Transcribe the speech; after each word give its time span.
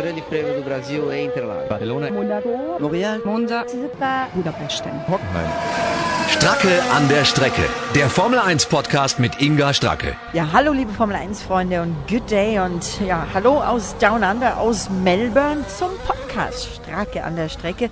Grande 0.00 0.22
Prêmio 0.22 0.54
do 0.54 0.62
Brasil 0.62 1.12
em 1.12 1.26
Interlagos. 1.26 1.68
Barcelona. 1.68 2.10
Monaco. 2.10 2.48
Montreal. 2.80 3.20
Monza. 3.22 3.66
Budapest. 4.32 4.82
Hockenheim. 5.06 5.50
Stracke 6.30 6.82
an 6.90 7.06
der 7.08 7.26
Strecke. 7.26 7.68
Der 7.94 8.08
Formel 8.08 8.38
1 8.38 8.64
Podcast 8.64 9.18
mit 9.18 9.42
Inga 9.42 9.74
Stracke. 9.74 10.16
Ja, 10.32 10.48
hallo 10.54 10.72
liebe 10.72 10.90
Formel 10.90 11.16
1 11.16 11.42
Freunde 11.42 11.82
und 11.82 11.94
good 12.08 12.30
day 12.30 12.58
und 12.60 12.98
ja, 13.06 13.26
hallo 13.34 13.60
aus 13.60 13.94
Down 13.98 14.24
Under, 14.24 14.56
aus 14.56 14.88
Melbourne 14.88 15.66
zum 15.66 15.90
Podcast 16.06 16.76
Stracke 16.76 17.22
an 17.22 17.36
der 17.36 17.50
Strecke. 17.50 17.90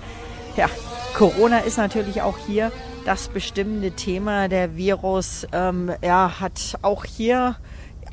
Ja, 0.57 0.67
Corona 1.13 1.59
ist 1.59 1.77
natürlich 1.77 2.23
auch 2.23 2.39
hier 2.47 2.71
das 3.05 3.27
bestimmende 3.27 3.91
Thema. 3.91 4.47
Der 4.47 4.75
Virus 4.75 5.45
ähm, 5.51 5.91
ja, 6.01 6.39
hat 6.39 6.75
auch 6.81 7.05
hier 7.05 7.55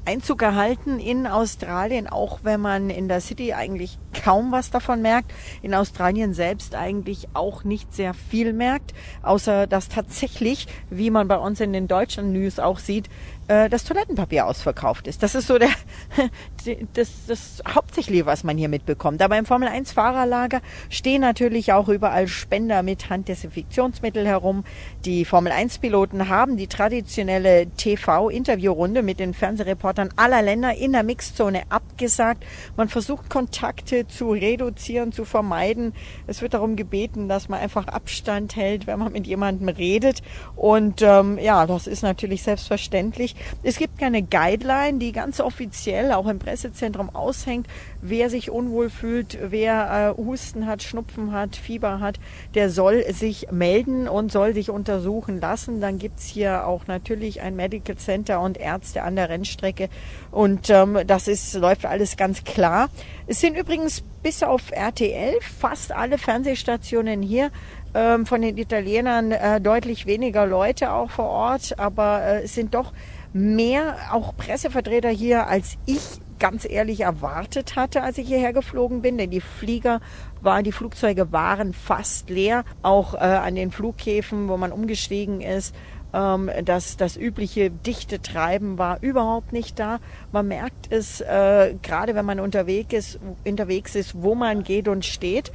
Einzug 0.04 0.38
gehalten 0.38 0.98
in 0.98 1.26
Australien, 1.26 2.06
auch 2.08 2.40
wenn 2.42 2.60
man 2.60 2.90
in 2.90 3.08
der 3.08 3.20
City 3.20 3.52
eigentlich 3.52 3.98
kaum 4.27 4.51
was 4.51 4.73
davon 4.73 5.03
merkt, 5.03 5.33
in 5.62 5.73
Australien 5.73 6.35
selbst 6.35 6.75
eigentlich 6.75 7.29
auch 7.33 7.62
nicht 7.62 7.95
sehr 7.95 8.12
viel 8.12 8.52
merkt, 8.52 8.93
außer 9.23 9.69
dass 9.69 9.89
tatsächlich, 9.89 10.66
wie 10.91 11.11
man 11.11 11.29
bei 11.29 11.37
uns 11.37 11.61
in 11.61 11.73
den 11.73 11.87
deutschen 11.87 12.33
News 12.33 12.59
auch 12.59 12.80
sieht, 12.80 13.09
äh, 13.49 13.69
das 13.69 13.85
Toilettenpapier 13.85 14.47
ausverkauft 14.47 15.07
ist. 15.07 15.23
Das 15.23 15.35
ist 15.35 15.47
so 15.47 15.59
der, 15.59 15.69
das, 16.95 17.27
das 17.29 17.62
Hauptsächliche, 17.69 18.27
was 18.27 18.43
man 18.43 18.59
hier 18.59 18.69
mitbekommt. 18.69 19.23
Aber 19.23 19.39
im 19.39 19.47
Formel 19.47 19.69
1 19.69 19.93
Fahrerlager 19.93 20.61
stehen 20.91 21.21
natürlich 21.21 21.73
auch 21.73 21.88
überall 21.88 22.27
Spender 22.27 22.83
mit 22.83 23.09
Handdesinfektionsmittel 23.09 24.27
herum. 24.27 24.65
Die 25.05 25.24
Formel 25.24 25.52
1 25.52 25.79
Piloten 25.79 26.29
haben 26.29 26.57
die 26.57 26.66
traditionelle 26.66 27.69
TV-Interviewrunde 27.77 29.02
mit 29.02 29.21
den 29.21 29.35
Fernsehreportern 29.35 30.11
aller 30.16 30.43
Länder 30.43 30.74
in 30.74 30.93
der 30.93 31.05
Mixzone 31.05 31.63
abgesagt. 31.69 32.45
Man 32.77 32.88
versucht 32.88 33.30
Kontakte 33.30 34.09
zu 34.16 34.30
reduzieren, 34.30 35.12
zu 35.12 35.25
vermeiden. 35.25 35.93
Es 36.27 36.43
wird 36.43 36.54
darum 36.54 36.77
gebeten, 36.77 37.29
dass 37.29 37.49
man 37.49 37.60
einfach 37.60 37.87
Abstand 37.88 38.57
hält, 38.57 38.87
wenn 38.87 38.99
man 38.99 39.13
mit 39.13 39.27
jemandem 39.27 39.68
redet. 39.68 40.23
Und 40.57 41.02
ähm, 41.02 41.38
ja, 41.38 41.66
das 41.66 41.87
ist 41.87 42.02
natürlich 42.02 42.43
selbstverständlich. 42.43 43.37
Es 43.63 43.77
gibt 43.77 43.99
keine 43.99 44.23
Guideline, 44.23 44.99
die 44.99 45.13
ganz 45.13 45.40
offiziell 45.40 46.13
auch 46.13 46.27
im 46.27 46.38
Pressezentrum 46.38 47.15
aushängt. 47.15 47.66
Wer 48.01 48.30
sich 48.30 48.51
unwohl 48.51 48.90
fühlt, 48.90 49.38
wer 49.43 50.15
äh, 50.16 50.23
Husten 50.23 50.66
hat, 50.66 50.83
Schnupfen 50.83 51.33
hat, 51.33 51.57
Fieber 51.57 52.01
hat, 52.01 52.18
der 52.55 52.71
soll 52.71 53.05
sich 53.12 53.51
melden 53.51 54.09
und 54.09 54.33
soll 54.33 54.55
sich 54.55 54.71
untersuchen 54.71 55.40
lassen. 55.40 55.80
Dann 55.80 55.99
gibt's 55.99 56.27
hier 56.27 56.66
auch 56.66 56.87
natürlich 56.87 57.40
ein 57.43 57.57
Medical 57.57 57.96
Center 57.96 58.40
und 58.40 58.57
Ärzte 58.57 59.02
an 59.02 59.16
der 59.16 59.29
Rennstrecke. 59.29 59.88
Und 60.30 60.71
ähm, 60.71 60.99
das 61.07 61.29
ist, 61.29 61.55
läuft 61.55 61.85
alles 61.85 62.16
ganz 62.16 62.45
klar. 62.45 62.88
Es 63.27 63.40
sind 63.40 63.57
übrigens 63.57 64.03
bis 64.22 64.43
auf 64.43 64.72
RTL 64.72 65.38
fast 65.41 65.93
alle 65.93 66.19
Fernsehstationen 66.19 67.22
hier 67.22 67.50
ähm, 67.94 68.26
von 68.26 68.43
den 68.43 68.59
Italienern 68.59 69.32
äh, 69.32 69.60
deutlich 69.60 70.06
weniger 70.06 70.47
Leute 70.47 70.93
auch 70.93 71.10
vor 71.10 71.28
Ort, 71.28 71.78
aber 71.78 72.22
äh, 72.22 72.43
es 72.43 72.54
sind 72.54 72.75
doch 72.75 72.93
mehr 73.32 73.97
auch 74.12 74.37
Pressevertreter 74.37 75.10
hier, 75.10 75.47
als 75.47 75.77
ich 75.87 76.21
ganz 76.38 76.66
ehrlich 76.69 77.00
erwartet 77.00 77.77
hatte, 77.77 78.03
als 78.03 78.19
ich 78.19 78.28
hierher 78.28 78.53
geflogen 78.53 79.03
bin, 79.03 79.16
denn 79.19 79.31
die 79.31 79.41
Flieger 79.41 80.00
waren, 80.41 80.65
die 80.65 80.72
Flugzeuge 80.72 81.32
waren 81.32 81.72
fast 81.72 82.28
leer, 82.31 82.65
auch 82.82 83.15
äh, 83.15 83.19
an 83.19 83.54
den 83.54 83.71
Flughäfen, 83.71 84.49
wo 84.49 84.56
man 84.56 84.72
umgestiegen 84.72 85.41
ist. 85.41 85.75
Ähm, 86.16 86.50
das, 86.64 86.97
das 86.97 87.16
übliche 87.16 87.70
dichte 87.70 88.22
Treiben 88.22 88.78
war 88.78 89.03
überhaupt 89.03 89.53
nicht 89.53 89.78
da. 89.78 89.98
Man 90.32 90.48
merkt 90.48 90.91
es, 90.91 91.20
äh, 91.20 91.75
gerade 91.82 92.14
wenn 92.14 92.25
man 92.25 92.41
unterwegs 92.41 92.94
ist, 92.94 93.20
unterwegs 93.44 93.94
ist, 93.94 94.22
wo 94.22 94.34
man 94.34 94.64
geht 94.64 94.88
und 94.88 95.04
steht. 95.04 95.53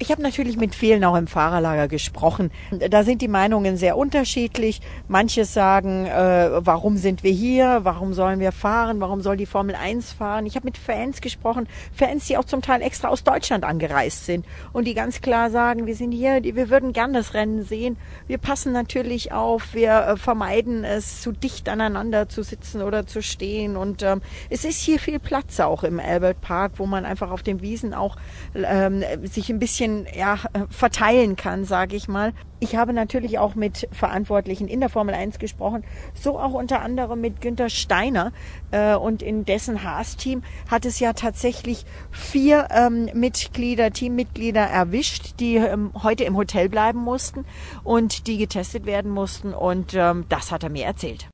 Ich 0.00 0.10
habe 0.10 0.22
natürlich 0.22 0.56
mit 0.56 0.74
vielen 0.74 1.04
auch 1.04 1.14
im 1.14 1.28
Fahrerlager 1.28 1.86
gesprochen. 1.86 2.50
Da 2.90 3.04
sind 3.04 3.22
die 3.22 3.28
Meinungen 3.28 3.76
sehr 3.76 3.96
unterschiedlich. 3.96 4.80
Manche 5.06 5.44
sagen, 5.44 6.06
äh, 6.06 6.50
warum 6.66 6.96
sind 6.96 7.22
wir 7.22 7.30
hier? 7.30 7.80
Warum 7.84 8.12
sollen 8.12 8.40
wir 8.40 8.50
fahren? 8.50 9.00
Warum 9.00 9.20
soll 9.20 9.36
die 9.36 9.46
Formel 9.46 9.76
1 9.76 10.12
fahren? 10.12 10.46
Ich 10.46 10.56
habe 10.56 10.64
mit 10.64 10.78
Fans 10.78 11.20
gesprochen, 11.20 11.68
Fans, 11.92 12.26
die 12.26 12.36
auch 12.36 12.44
zum 12.44 12.60
Teil 12.60 12.82
extra 12.82 13.06
aus 13.06 13.22
Deutschland 13.22 13.62
angereist 13.62 14.26
sind 14.26 14.44
und 14.72 14.84
die 14.88 14.94
ganz 14.94 15.20
klar 15.20 15.48
sagen, 15.50 15.86
wir 15.86 15.94
sind 15.94 16.10
hier, 16.10 16.42
wir 16.42 16.70
würden 16.70 16.92
gern 16.92 17.12
das 17.12 17.32
Rennen 17.32 17.62
sehen. 17.62 17.96
Wir 18.26 18.38
passen 18.38 18.72
natürlich 18.72 19.30
auf, 19.30 19.74
wir 19.74 19.92
äh, 19.92 20.16
vermeiden 20.16 20.82
es, 20.82 21.22
zu 21.22 21.30
dicht 21.30 21.68
aneinander 21.68 22.28
zu 22.28 22.42
sitzen 22.42 22.82
oder 22.82 23.06
zu 23.06 23.22
stehen. 23.22 23.76
Und 23.76 24.02
ähm, 24.02 24.22
es 24.50 24.64
ist 24.64 24.80
hier 24.80 24.98
viel 24.98 25.20
Platz 25.20 25.60
auch 25.60 25.84
im 25.84 26.00
Albert 26.00 26.40
Park, 26.40 26.72
wo 26.78 26.86
man 26.86 27.04
einfach 27.04 27.30
auf 27.30 27.44
den 27.44 27.62
Wiesen 27.62 27.94
auch 27.94 28.16
ähm, 28.54 29.04
sich 29.22 29.50
ein 29.50 29.60
bisschen 29.60 29.83
ja, 30.14 30.38
verteilen 30.70 31.36
kann, 31.36 31.64
sage 31.64 31.96
ich 31.96 32.08
mal. 32.08 32.32
Ich 32.60 32.76
habe 32.76 32.92
natürlich 32.92 33.38
auch 33.38 33.54
mit 33.54 33.88
Verantwortlichen 33.92 34.68
in 34.68 34.80
der 34.80 34.88
Formel 34.88 35.14
1 35.14 35.38
gesprochen, 35.38 35.84
so 36.14 36.38
auch 36.38 36.52
unter 36.54 36.80
anderem 36.80 37.20
mit 37.20 37.40
Günther 37.40 37.68
Steiner 37.68 38.32
äh, 38.70 38.94
und 38.94 39.22
in 39.22 39.44
dessen 39.44 39.82
Haas-Team 39.82 40.42
hat 40.70 40.86
es 40.86 40.98
ja 40.98 41.12
tatsächlich 41.12 41.84
vier 42.10 42.68
ähm, 42.70 43.10
Mitglieder, 43.12 43.90
Teammitglieder 43.90 44.62
erwischt, 44.62 45.40
die 45.40 45.56
ähm, 45.56 45.90
heute 46.02 46.24
im 46.24 46.36
Hotel 46.36 46.68
bleiben 46.68 47.00
mussten 47.00 47.44
und 47.82 48.26
die 48.26 48.38
getestet 48.38 48.86
werden 48.86 49.10
mussten 49.10 49.52
und 49.52 49.92
ähm, 49.94 50.24
das 50.28 50.50
hat 50.50 50.62
er 50.62 50.70
mir 50.70 50.86
erzählt. 50.86 51.28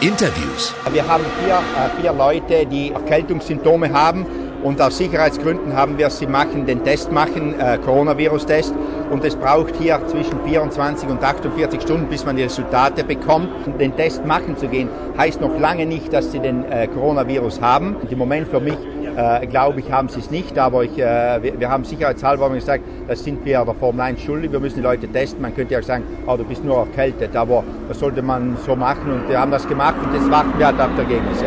Interviews. 0.00 0.74
Wir 0.90 1.06
haben 1.06 1.24
hier 1.44 1.54
äh, 1.54 2.00
vier 2.00 2.12
Leute, 2.12 2.66
die 2.66 2.90
Erkältungssymptome 2.90 3.92
haben 3.92 4.26
und 4.62 4.80
aus 4.80 4.98
Sicherheitsgründen 4.98 5.74
haben 5.74 5.98
wir 5.98 6.08
sie 6.10 6.26
machen, 6.26 6.66
den 6.66 6.84
Test 6.84 7.10
machen, 7.10 7.58
äh, 7.58 7.78
Coronavirus-Test. 7.78 8.74
Und 9.10 9.24
es 9.24 9.36
braucht 9.36 9.74
hier 9.76 10.00
zwischen 10.06 10.40
24 10.44 11.08
und 11.08 11.22
48 11.22 11.82
Stunden, 11.82 12.08
bis 12.08 12.24
man 12.24 12.36
die 12.36 12.44
Resultate 12.44 13.04
bekommt. 13.04 13.48
Den 13.80 13.96
Test 13.96 14.24
machen 14.24 14.56
zu 14.56 14.68
gehen, 14.68 14.88
heißt 15.18 15.40
noch 15.40 15.58
lange 15.58 15.86
nicht, 15.86 16.12
dass 16.12 16.32
sie 16.32 16.38
den 16.38 16.64
äh, 16.64 16.86
Coronavirus 16.86 17.60
haben. 17.60 17.96
Und 17.96 18.10
im 18.10 18.18
Moment 18.18 18.48
für 18.48 18.60
mich 18.60 18.78
äh, 19.16 19.46
glaube 19.46 19.80
ich, 19.80 19.90
haben 19.90 20.08
sie 20.08 20.20
es 20.20 20.30
nicht, 20.30 20.58
aber 20.58 20.84
ich, 20.84 20.98
äh, 20.98 21.42
wir, 21.42 21.58
wir, 21.58 21.68
haben 21.68 21.84
sicherheitshalber 21.84 22.50
gesagt, 22.50 22.84
das 23.08 23.22
sind 23.24 23.44
wir 23.44 23.64
der 23.64 23.74
Formel 23.74 24.00
1 24.00 24.20
schuldig, 24.20 24.52
wir 24.52 24.60
müssen 24.60 24.76
die 24.76 24.82
Leute 24.82 25.08
testen. 25.08 25.42
Man 25.42 25.54
könnte 25.54 25.74
ja 25.74 25.82
sagen, 25.82 26.04
oh, 26.26 26.36
du 26.36 26.44
bist 26.44 26.64
nur 26.64 26.78
erkältet, 26.78 27.34
aber 27.36 27.64
das 27.88 27.98
sollte 27.98 28.22
man 28.22 28.56
so 28.64 28.76
machen 28.76 29.12
und 29.12 29.28
wir 29.28 29.38
haben 29.40 29.50
das 29.50 29.66
gemacht 29.68 29.96
und 30.04 30.14
jetzt 30.14 30.30
warten 30.30 30.58
wir 30.58 30.66
halt 30.66 30.80
auf 30.80 30.90
die 30.96 31.00
Ergebnisse. 31.00 31.44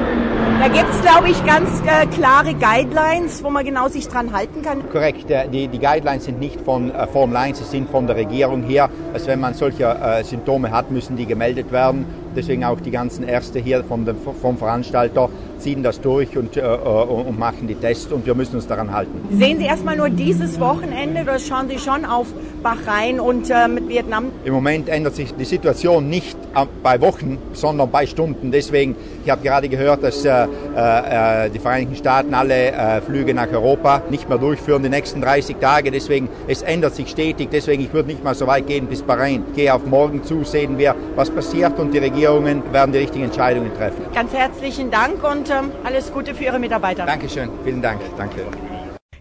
Da 0.59 0.68
gibt 0.70 0.90
es, 0.90 1.02
glaube 1.02 1.30
ich, 1.30 1.46
ganz 1.46 1.81
äh, 1.81 2.06
klare 2.08 2.53
Guidelines, 2.53 3.44
wo 3.44 3.50
man 3.50 3.66
genau 3.66 3.88
sich 3.88 4.08
dran 4.08 4.32
halten 4.32 4.62
kann. 4.62 4.90
Korrekt, 4.90 5.30
äh, 5.30 5.47
die, 5.50 5.68
die 5.68 5.80
Guidelines 5.80 6.26
sind 6.26 6.40
nicht 6.40 6.62
von 6.62 6.92
äh, 6.92 7.08
Formel 7.08 7.36
1, 7.36 7.58
sie 7.58 7.64
sind 7.66 7.90
von 7.90 8.08
der 8.08 8.16
Regierung 8.16 8.64
her. 8.64 8.90
Also 9.14 9.28
wenn 9.28 9.40
man 9.40 9.53
solche 9.53 9.84
äh, 9.84 10.24
Symptome 10.24 10.72
hat, 10.72 10.92
müssen 10.92 11.18
die 11.18 11.26
gemeldet 11.26 11.72
werden. 11.72 12.06
Deswegen 12.35 12.63
auch 12.63 12.79
die 12.79 12.91
ganzen 12.91 13.23
Ärzte 13.23 13.59
hier 13.59 13.84
vom, 13.84 14.06
vom 14.41 14.57
Veranstalter 14.57 15.29
ziehen 15.59 15.84
das 15.84 16.01
durch 16.01 16.38
und, 16.38 16.57
äh, 16.57 16.62
und 16.62 17.40
machen 17.40 17.68
die 17.68 17.75
Tests 17.75 18.12
und 18.12 18.25
wir 18.25 18.35
müssen 18.35 18.56
uns 18.56 18.68
daran 18.68 18.91
halten. 18.91 19.22
Sehen 19.31 19.57
Sie 19.57 19.66
erstmal 19.66 19.96
nur 19.96 20.09
dieses 20.09 20.59
Wochenende 20.59 21.22
oder 21.22 21.40
schauen 21.40 21.69
Sie 21.69 21.79
schon 21.79 22.06
auf 22.06 22.28
Bahrain 22.62 23.19
und 23.19 23.50
äh, 23.50 23.68
mit 23.68 23.88
Vietnam? 23.88 24.25
Im 24.44 24.53
Moment 24.53 24.90
ändert 24.90 25.16
sich 25.16 25.34
die 25.34 25.46
Situation 25.46 26.09
nicht 26.09 26.38
bei 26.83 26.99
Wochen, 27.01 27.38
sondern 27.53 27.89
bei 27.89 28.05
Stunden. 28.05 28.51
Deswegen, 28.51 28.95
ich 29.23 29.29
habe 29.29 29.41
gerade 29.41 29.69
gehört, 29.69 30.03
dass 30.03 30.23
äh, 30.23 30.43
äh, 30.43 31.49
die 31.49 31.59
Vereinigten 31.59 31.95
Staaten 31.95 32.33
alle 32.33 32.71
äh, 32.71 33.01
Flüge 33.01 33.33
nach 33.33 33.51
Europa 33.51 34.01
nicht 34.09 34.29
mehr 34.29 34.38
durchführen 34.38 34.83
die 34.83 34.89
nächsten 34.89 35.21
30 35.21 35.57
Tage. 35.57 35.91
Deswegen, 35.91 36.29
es 36.47 36.61
ändert 36.61 36.95
sich 36.95 37.09
stetig. 37.09 37.49
Deswegen, 37.51 37.83
ich 37.83 37.93
würde 37.93 38.09
nicht 38.09 38.23
mal 38.23 38.35
so 38.35 38.47
weit 38.47 38.67
gehen 38.67 38.88
bis 38.88 39.01
Bahrain. 39.01 39.43
Ich 39.49 39.55
gehe 39.55 39.73
auf 39.73 39.85
morgen 39.85 40.23
zu, 40.23 40.43
sehen 40.43 40.77
wir, 40.77 40.95
was 41.16 41.29
passiert 41.29 41.79
und 41.79 41.93
die 41.93 41.99
Regierungen 41.99 42.61
werden 42.72 42.91
die 42.91 42.99
richtigen 42.99 43.25
Entscheidungen 43.25 43.73
treffen. 43.75 44.05
Ganz 44.13 44.33
herzlichen 44.33 44.91
Dank 44.91 45.23
und 45.23 45.49
ähm, 45.49 45.72
alles 45.84 46.11
Gute 46.11 46.34
für 46.34 46.46
Ihre 46.46 46.59
Mitarbeiter. 46.59 47.05
Dankeschön, 47.05 47.49
vielen 47.63 47.81
Dank. 47.81 47.99
Danke. 48.17 48.41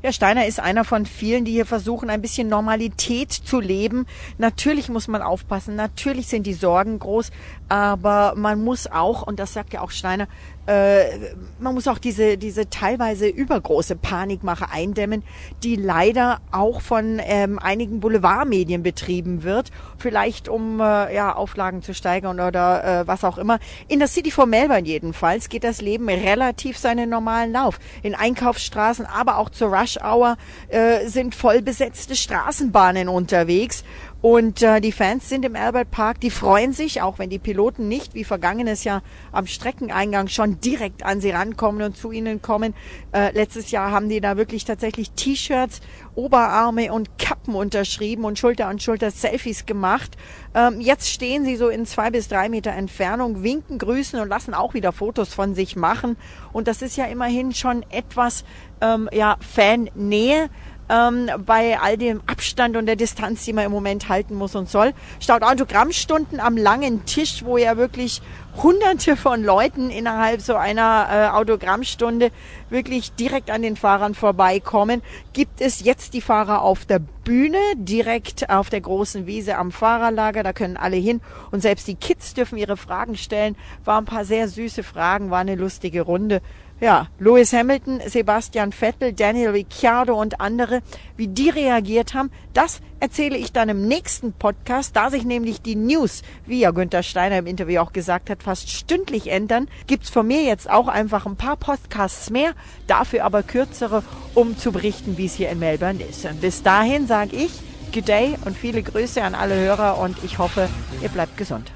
Ja, 0.04 0.12
Steiner 0.12 0.44
ist 0.44 0.60
einer 0.60 0.84
von 0.84 1.06
vielen, 1.06 1.46
die 1.46 1.52
hier 1.52 1.64
versuchen, 1.64 2.10
ein 2.10 2.20
bisschen 2.20 2.46
Normalität 2.46 3.32
zu 3.32 3.58
leben. 3.58 4.04
Natürlich 4.36 4.90
muss 4.90 5.08
man 5.08 5.22
aufpassen, 5.22 5.76
natürlich 5.76 6.26
sind 6.26 6.46
die 6.46 6.52
Sorgen 6.52 6.98
groß, 6.98 7.30
aber 7.70 8.34
man 8.36 8.62
muss 8.62 8.86
auch, 8.86 9.22
und 9.26 9.40
das 9.40 9.54
sagt 9.54 9.72
ja 9.72 9.80
auch 9.80 9.90
Steiner, 9.90 10.28
äh, 10.66 11.34
man 11.58 11.74
muss 11.74 11.88
auch 11.88 11.98
diese, 11.98 12.38
diese 12.38 12.70
teilweise 12.70 13.28
übergroße 13.28 13.96
Panikmache 13.96 14.70
eindämmen, 14.70 15.22
die 15.62 15.76
leider 15.76 16.40
auch 16.52 16.80
von 16.80 17.20
ähm, 17.22 17.58
einigen 17.58 18.00
Boulevardmedien 18.00 18.82
betrieben 18.82 19.42
wird, 19.42 19.70
vielleicht 19.98 20.48
um 20.48 20.80
äh, 20.80 21.14
ja, 21.14 21.34
Auflagen 21.34 21.82
zu 21.82 21.92
steigern 21.94 22.40
oder 22.40 23.02
äh, 23.02 23.06
was 23.06 23.24
auch 23.24 23.36
immer. 23.36 23.58
In 23.88 23.98
der 23.98 24.08
City 24.08 24.30
von 24.30 24.48
Melbourne 24.48 24.86
jedenfalls 24.86 25.48
geht 25.48 25.64
das 25.64 25.82
Leben 25.82 26.08
relativ 26.08 26.78
seinen 26.78 27.10
normalen 27.10 27.52
Lauf. 27.52 27.78
In 28.02 28.14
Einkaufsstraßen, 28.14 29.06
aber 29.06 29.38
auch 29.38 29.50
zur 29.50 29.74
Rush 29.74 29.93
Hour 30.02 30.36
äh, 30.68 31.06
sind 31.08 31.34
voll 31.34 31.62
besetzte 31.62 32.16
Straßenbahnen 32.16 33.08
unterwegs 33.08 33.84
Und 34.24 34.62
äh, 34.62 34.80
die 34.80 34.90
Fans 34.90 35.28
sind 35.28 35.44
im 35.44 35.54
Albert 35.54 35.90
Park, 35.90 36.18
die 36.20 36.30
freuen 36.30 36.72
sich, 36.72 37.02
auch 37.02 37.18
wenn 37.18 37.28
die 37.28 37.38
Piloten 37.38 37.88
nicht 37.88 38.14
wie 38.14 38.24
vergangenes 38.24 38.82
Jahr 38.82 39.02
am 39.32 39.46
Streckeneingang 39.46 40.28
schon 40.28 40.60
direkt 40.60 41.04
an 41.04 41.20
sie 41.20 41.28
rankommen 41.28 41.82
und 41.82 41.94
zu 41.94 42.10
ihnen 42.10 42.40
kommen. 42.40 42.72
Äh, 43.12 43.32
letztes 43.32 43.70
Jahr 43.70 43.90
haben 43.90 44.08
die 44.08 44.22
da 44.22 44.38
wirklich 44.38 44.64
tatsächlich 44.64 45.10
T-Shirts, 45.10 45.82
Oberarme 46.14 46.90
und 46.90 47.18
Kappen 47.18 47.54
unterschrieben 47.54 48.24
und 48.24 48.38
Schulter 48.38 48.66
an 48.68 48.78
Schulter 48.78 49.10
Selfies 49.10 49.66
gemacht. 49.66 50.16
Ähm, 50.54 50.80
jetzt 50.80 51.10
stehen 51.10 51.44
sie 51.44 51.56
so 51.56 51.68
in 51.68 51.84
zwei 51.84 52.10
bis 52.10 52.26
drei 52.26 52.48
Meter 52.48 52.70
Entfernung, 52.70 53.42
winken, 53.42 53.76
grüßen 53.76 54.18
und 54.18 54.28
lassen 54.30 54.54
auch 54.54 54.72
wieder 54.72 54.92
Fotos 54.92 55.34
von 55.34 55.54
sich 55.54 55.76
machen. 55.76 56.16
Und 56.50 56.66
das 56.66 56.80
ist 56.80 56.96
ja 56.96 57.04
immerhin 57.04 57.52
schon 57.52 57.84
etwas 57.90 58.46
ähm, 58.80 59.10
ja, 59.12 59.36
Fan-Nähe 59.40 60.48
ähm, 60.88 61.30
bei 61.44 61.78
all 61.80 61.96
dem 61.96 62.20
Abstand 62.26 62.76
und 62.76 62.86
der 62.86 62.96
Distanz, 62.96 63.44
die 63.44 63.52
man 63.52 63.64
im 63.64 63.72
Moment 63.72 64.08
halten 64.08 64.34
muss 64.34 64.54
und 64.54 64.68
soll. 64.68 64.92
Staut 65.20 65.42
Autogrammstunden 65.42 66.40
am 66.40 66.56
langen 66.56 67.04
Tisch, 67.04 67.44
wo 67.44 67.56
ja 67.56 67.76
wirklich 67.76 68.20
hunderte 68.62 69.16
von 69.16 69.42
Leuten 69.42 69.90
innerhalb 69.90 70.40
so 70.40 70.54
einer 70.54 71.08
äh, 71.10 71.36
Autogrammstunde 71.36 72.30
wirklich 72.70 73.12
direkt 73.14 73.50
an 73.50 73.62
den 73.62 73.76
Fahrern 73.76 74.14
vorbeikommen, 74.14 75.02
gibt 75.32 75.60
es 75.60 75.82
jetzt 75.82 76.14
die 76.14 76.20
Fahrer 76.20 76.62
auf 76.62 76.84
der 76.84 77.00
Bühne, 77.00 77.58
direkt 77.76 78.50
auf 78.50 78.70
der 78.70 78.80
großen 78.80 79.26
Wiese 79.26 79.56
am 79.56 79.72
Fahrerlager. 79.72 80.42
Da 80.42 80.52
können 80.52 80.76
alle 80.76 80.96
hin 80.96 81.20
und 81.50 81.60
selbst 81.60 81.88
die 81.88 81.96
Kids 81.96 82.34
dürfen 82.34 82.58
ihre 82.58 82.76
Fragen 82.76 83.16
stellen. 83.16 83.56
War 83.84 84.00
ein 84.00 84.04
paar 84.04 84.24
sehr 84.24 84.48
süße 84.48 84.82
Fragen, 84.82 85.30
war 85.30 85.40
eine 85.40 85.56
lustige 85.56 86.02
Runde. 86.02 86.40
Ja, 86.84 87.06
Lewis 87.18 87.54
Hamilton, 87.54 88.02
Sebastian 88.06 88.70
Vettel, 88.70 89.14
Daniel 89.14 89.52
Ricciardo 89.52 90.20
und 90.20 90.42
andere, 90.42 90.82
wie 91.16 91.28
die 91.28 91.48
reagiert 91.48 92.12
haben, 92.12 92.30
das 92.52 92.82
erzähle 93.00 93.38
ich 93.38 93.54
dann 93.54 93.70
im 93.70 93.88
nächsten 93.88 94.34
Podcast. 94.34 94.94
Da 94.94 95.08
sich 95.08 95.24
nämlich 95.24 95.62
die 95.62 95.76
News, 95.76 96.20
wie 96.44 96.60
ja 96.60 96.72
Günther 96.72 97.02
Steiner 97.02 97.38
im 97.38 97.46
Interview 97.46 97.80
auch 97.80 97.94
gesagt 97.94 98.28
hat, 98.28 98.42
fast 98.42 98.68
stündlich 98.68 99.28
ändern, 99.30 99.68
gibt's 99.86 100.10
von 100.10 100.26
mir 100.26 100.42
jetzt 100.42 100.68
auch 100.68 100.88
einfach 100.88 101.24
ein 101.24 101.36
paar 101.36 101.56
Podcasts 101.56 102.28
mehr, 102.28 102.52
dafür 102.86 103.24
aber 103.24 103.42
kürzere, 103.42 104.02
um 104.34 104.58
zu 104.58 104.70
berichten, 104.70 105.16
wie 105.16 105.24
es 105.24 105.36
hier 105.36 105.48
in 105.48 105.60
Melbourne 105.60 106.04
ist. 106.04 106.26
Und 106.26 106.42
bis 106.42 106.62
dahin 106.62 107.06
sage 107.06 107.34
ich 107.34 107.52
Good 107.94 108.08
Day 108.08 108.34
und 108.44 108.58
viele 108.58 108.82
Grüße 108.82 109.22
an 109.22 109.34
alle 109.34 109.54
Hörer 109.54 109.96
und 109.96 110.22
ich 110.22 110.36
hoffe, 110.36 110.68
ihr 111.00 111.08
bleibt 111.08 111.38
gesund. 111.38 111.72